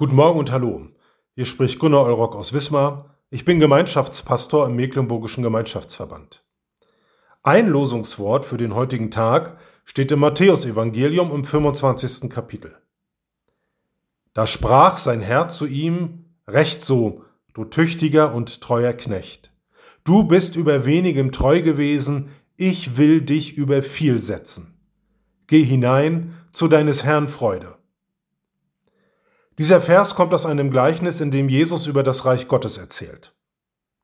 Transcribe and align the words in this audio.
Guten 0.00 0.14
Morgen 0.14 0.38
und 0.38 0.52
hallo. 0.52 0.86
Hier 1.34 1.44
spricht 1.44 1.80
Gunnar 1.80 2.04
Eulrock 2.04 2.36
aus 2.36 2.52
Wismar. 2.52 3.16
Ich 3.30 3.44
bin 3.44 3.58
Gemeinschaftspastor 3.58 4.68
im 4.68 4.76
Mecklenburgischen 4.76 5.42
Gemeinschaftsverband. 5.42 6.46
Ein 7.42 7.66
Losungswort 7.66 8.44
für 8.44 8.58
den 8.58 8.76
heutigen 8.76 9.10
Tag 9.10 9.58
steht 9.84 10.12
im 10.12 10.20
Matthäusevangelium 10.20 11.32
im 11.32 11.42
25. 11.42 12.30
Kapitel. 12.30 12.76
Da 14.34 14.46
sprach 14.46 14.98
sein 14.98 15.20
Herr 15.20 15.48
zu 15.48 15.66
ihm, 15.66 16.26
Recht 16.46 16.82
so, 16.82 17.24
du 17.52 17.64
tüchtiger 17.64 18.32
und 18.32 18.60
treuer 18.60 18.92
Knecht. 18.92 19.52
Du 20.04 20.22
bist 20.22 20.54
über 20.54 20.86
wenigem 20.86 21.32
treu 21.32 21.60
gewesen, 21.60 22.28
ich 22.56 22.98
will 22.98 23.20
dich 23.20 23.54
über 23.54 23.82
viel 23.82 24.20
setzen. 24.20 24.78
Geh 25.48 25.64
hinein 25.64 26.34
zu 26.52 26.68
deines 26.68 27.02
Herrn 27.02 27.26
Freude. 27.26 27.78
Dieser 29.58 29.80
Vers 29.80 30.14
kommt 30.14 30.32
aus 30.32 30.46
einem 30.46 30.70
Gleichnis, 30.70 31.20
in 31.20 31.32
dem 31.32 31.48
Jesus 31.48 31.88
über 31.88 32.04
das 32.04 32.24
Reich 32.24 32.46
Gottes 32.46 32.78
erzählt. 32.78 33.34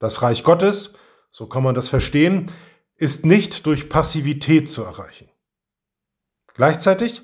Das 0.00 0.20
Reich 0.20 0.42
Gottes, 0.42 0.94
so 1.30 1.46
kann 1.46 1.62
man 1.62 1.76
das 1.76 1.88
verstehen, 1.88 2.50
ist 2.96 3.24
nicht 3.24 3.66
durch 3.66 3.88
Passivität 3.88 4.68
zu 4.68 4.82
erreichen. 4.82 5.28
Gleichzeitig 6.54 7.22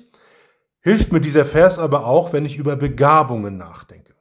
hilft 0.79 1.11
mir 1.11 1.19
dieser 1.19 1.45
Vers 1.45 1.77
aber 1.77 2.05
auch, 2.05 2.31
wenn 2.31 2.45
ich 2.45 2.57
über 2.57 2.77
Begabungen 2.77 3.57
nachdenke. 3.57 4.15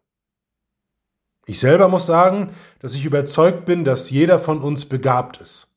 Ich 1.46 1.58
selber 1.58 1.88
muss 1.88 2.06
sagen, 2.06 2.52
dass 2.80 2.94
ich 2.94 3.04
überzeugt 3.04 3.64
bin, 3.64 3.84
dass 3.84 4.10
jeder 4.10 4.38
von 4.38 4.60
uns 4.60 4.86
begabt 4.86 5.38
ist. 5.38 5.74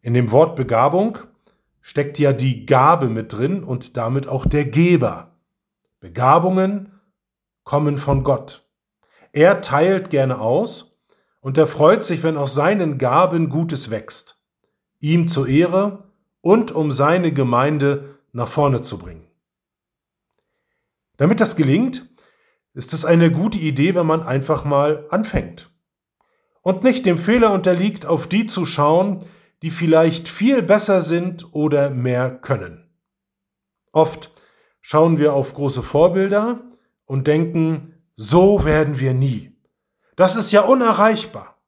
In 0.00 0.14
dem 0.14 0.30
Wort 0.30 0.56
Begabung 0.56 1.18
steckt 1.80 2.18
ja 2.18 2.32
die 2.32 2.66
Gabe 2.66 3.08
mit 3.08 3.32
drin 3.32 3.64
und 3.64 3.96
damit 3.96 4.26
auch 4.26 4.46
der 4.46 4.64
Geber. 4.64 5.38
Begabungen 6.00 6.91
kommen 7.64 7.98
von 7.98 8.22
Gott. 8.24 8.68
Er 9.32 9.60
teilt 9.60 10.10
gerne 10.10 10.40
aus 10.40 11.00
und 11.40 11.58
er 11.58 11.66
freut 11.66 12.02
sich, 12.02 12.22
wenn 12.22 12.36
aus 12.36 12.54
seinen 12.54 12.98
Gaben 12.98 13.48
Gutes 13.48 13.90
wächst, 13.90 14.42
ihm 15.00 15.26
zur 15.26 15.48
Ehre 15.48 16.12
und 16.40 16.72
um 16.72 16.92
seine 16.92 17.32
Gemeinde 17.32 18.18
nach 18.32 18.48
vorne 18.48 18.80
zu 18.80 18.98
bringen. 18.98 19.26
Damit 21.16 21.40
das 21.40 21.56
gelingt, 21.56 22.08
ist 22.74 22.92
es 22.92 23.04
eine 23.04 23.30
gute 23.30 23.58
Idee, 23.58 23.94
wenn 23.94 24.06
man 24.06 24.22
einfach 24.22 24.64
mal 24.64 25.06
anfängt 25.10 25.70
und 26.62 26.82
nicht 26.84 27.06
dem 27.06 27.18
Fehler 27.18 27.52
unterliegt, 27.52 28.06
auf 28.06 28.26
die 28.26 28.46
zu 28.46 28.64
schauen, 28.64 29.18
die 29.62 29.70
vielleicht 29.70 30.28
viel 30.28 30.62
besser 30.62 31.02
sind 31.02 31.54
oder 31.54 31.90
mehr 31.90 32.30
können. 32.30 32.90
Oft 33.92 34.30
schauen 34.80 35.18
wir 35.18 35.34
auf 35.34 35.54
große 35.54 35.82
Vorbilder 35.82 36.64
und 37.12 37.26
denken, 37.26 37.92
so 38.16 38.64
werden 38.64 38.98
wir 38.98 39.12
nie. 39.12 39.54
Das 40.16 40.34
ist 40.34 40.50
ja 40.50 40.62
unerreichbar. 40.62 41.58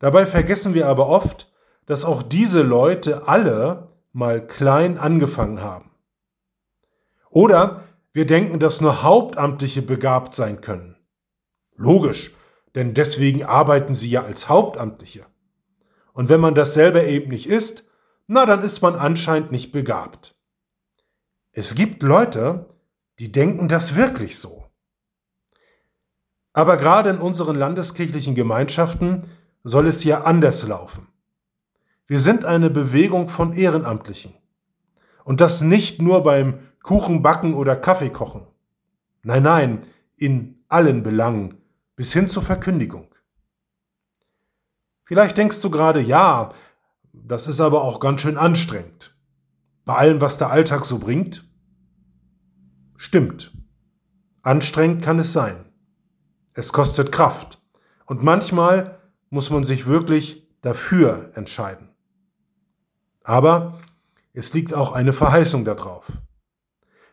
Dabei 0.00 0.26
vergessen 0.26 0.74
wir 0.74 0.86
aber 0.86 1.06
oft, 1.08 1.50
dass 1.86 2.04
auch 2.04 2.22
diese 2.22 2.60
Leute 2.60 3.26
alle 3.26 3.88
mal 4.12 4.46
klein 4.46 4.98
angefangen 4.98 5.62
haben. 5.62 5.92
Oder 7.30 7.84
wir 8.12 8.26
denken, 8.26 8.58
dass 8.58 8.82
nur 8.82 9.02
Hauptamtliche 9.02 9.80
begabt 9.80 10.34
sein 10.34 10.60
können. 10.60 10.98
Logisch, 11.74 12.34
denn 12.74 12.92
deswegen 12.92 13.44
arbeiten 13.44 13.94
sie 13.94 14.10
ja 14.10 14.24
als 14.24 14.50
Hauptamtliche. 14.50 15.24
Und 16.12 16.28
wenn 16.28 16.42
man 16.42 16.54
das 16.54 16.74
selber 16.74 17.02
eben 17.04 17.30
nicht 17.30 17.46
ist, 17.46 17.84
na 18.26 18.44
dann 18.44 18.60
ist 18.60 18.82
man 18.82 18.94
anscheinend 18.94 19.52
nicht 19.52 19.72
begabt. 19.72 20.36
Es 21.50 21.74
gibt 21.74 22.02
Leute, 22.02 22.66
die 23.18 23.32
denken 23.32 23.68
das 23.68 23.96
wirklich 23.96 24.38
so. 24.38 24.66
Aber 26.52 26.76
gerade 26.76 27.10
in 27.10 27.18
unseren 27.18 27.56
landeskirchlichen 27.56 28.34
Gemeinschaften 28.34 29.24
soll 29.64 29.86
es 29.86 30.04
ja 30.04 30.22
anders 30.22 30.66
laufen. 30.66 31.08
Wir 32.06 32.18
sind 32.18 32.44
eine 32.44 32.70
Bewegung 32.70 33.28
von 33.28 33.52
Ehrenamtlichen. 33.52 34.34
Und 35.24 35.40
das 35.40 35.60
nicht 35.60 36.00
nur 36.00 36.22
beim 36.22 36.60
Kuchenbacken 36.82 37.54
oder 37.54 37.76
Kaffeekochen. 37.76 38.46
Nein, 39.22 39.42
nein, 39.42 39.80
in 40.16 40.64
allen 40.68 41.02
Belangen, 41.02 41.58
bis 41.96 42.12
hin 42.12 42.28
zur 42.28 42.42
Verkündigung. 42.42 43.08
Vielleicht 45.04 45.36
denkst 45.36 45.60
du 45.60 45.70
gerade, 45.70 46.00
ja, 46.00 46.54
das 47.12 47.46
ist 47.46 47.60
aber 47.60 47.82
auch 47.82 48.00
ganz 48.00 48.20
schön 48.20 48.38
anstrengend. 48.38 49.16
Bei 49.84 49.96
allem, 49.96 50.20
was 50.20 50.38
der 50.38 50.50
Alltag 50.50 50.84
so 50.84 50.98
bringt. 50.98 51.44
Stimmt. 53.00 53.52
Anstrengend 54.42 55.04
kann 55.04 55.20
es 55.20 55.32
sein. 55.32 55.66
Es 56.54 56.72
kostet 56.72 57.12
Kraft. 57.12 57.62
Und 58.06 58.24
manchmal 58.24 58.98
muss 59.30 59.50
man 59.50 59.62
sich 59.62 59.86
wirklich 59.86 60.48
dafür 60.62 61.30
entscheiden. 61.34 61.90
Aber 63.22 63.78
es 64.32 64.52
liegt 64.52 64.74
auch 64.74 64.90
eine 64.90 65.12
Verheißung 65.12 65.64
darauf. 65.64 66.10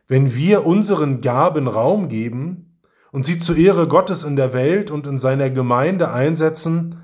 Wenn 0.08 0.34
wir 0.34 0.66
unseren 0.66 1.22
Gaben 1.22 1.68
Raum 1.68 2.10
geben 2.10 2.80
und 3.12 3.24
sie 3.24 3.38
zur 3.38 3.56
Ehre 3.56 3.88
Gottes 3.88 4.24
in 4.24 4.36
der 4.36 4.54
Welt 4.54 4.90
und 4.90 5.06
in 5.06 5.20
seiner 5.20 5.52
Gemeinde 5.52 6.12
einsetzen, 6.12 7.04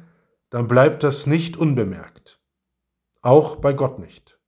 dann 0.50 0.68
bleibt 0.68 1.04
das 1.04 1.28
nicht 1.28 1.56
unbemerkt. 1.56 2.40
Auch 3.22 3.58
bei 3.58 3.74
Gott 3.74 4.00
nicht. 4.00 4.40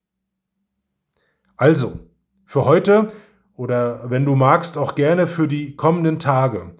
Also, 1.55 1.99
für 2.45 2.65
heute 2.65 3.11
oder 3.55 4.09
wenn 4.09 4.25
du 4.25 4.35
magst 4.35 4.77
auch 4.77 4.95
gerne 4.95 5.27
für 5.27 5.47
die 5.47 5.75
kommenden 5.75 6.19
Tage, 6.19 6.75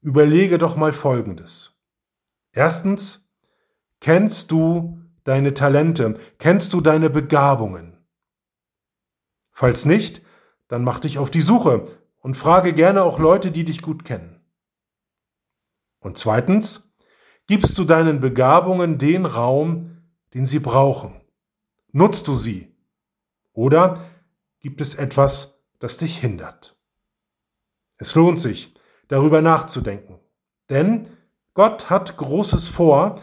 überlege 0.00 0.58
doch 0.58 0.76
mal 0.76 0.92
Folgendes. 0.92 1.80
Erstens, 2.52 3.30
kennst 4.00 4.50
du 4.50 5.00
deine 5.24 5.54
Talente, 5.54 6.18
kennst 6.38 6.72
du 6.72 6.80
deine 6.80 7.10
Begabungen? 7.10 7.96
Falls 9.50 9.84
nicht, 9.84 10.22
dann 10.68 10.84
mach 10.84 11.00
dich 11.00 11.18
auf 11.18 11.30
die 11.30 11.40
Suche 11.40 11.84
und 12.18 12.34
frage 12.34 12.72
gerne 12.72 13.02
auch 13.02 13.18
Leute, 13.18 13.50
die 13.50 13.64
dich 13.64 13.82
gut 13.82 14.04
kennen. 14.04 14.40
Und 16.00 16.16
zweitens, 16.16 16.94
gibst 17.46 17.76
du 17.78 17.84
deinen 17.84 18.20
Begabungen 18.20 18.98
den 18.98 19.26
Raum, 19.26 20.02
den 20.34 20.46
sie 20.46 20.60
brauchen? 20.60 21.20
Nutzt 21.90 22.28
du 22.28 22.34
sie? 22.34 22.76
Oder 23.52 24.00
gibt 24.60 24.80
es 24.80 24.94
etwas, 24.94 25.57
das 25.78 25.96
dich 25.96 26.18
hindert. 26.18 26.76
Es 27.98 28.14
lohnt 28.14 28.38
sich, 28.38 28.74
darüber 29.08 29.42
nachzudenken, 29.42 30.20
denn 30.70 31.08
Gott 31.54 31.90
hat 31.90 32.16
Großes 32.16 32.68
vor 32.68 33.20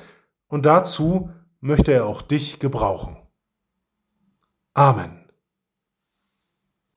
und 0.48 0.66
dazu 0.66 1.32
möchte 1.60 1.94
er 1.94 2.06
auch 2.06 2.22
dich 2.22 2.60
gebrauchen. 2.60 3.18
Amen. 4.74 5.25